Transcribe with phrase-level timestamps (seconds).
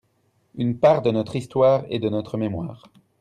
[0.55, 2.85] Une part de notre histoire et de notre mémoire.